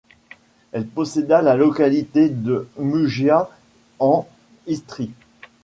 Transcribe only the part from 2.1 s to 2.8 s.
de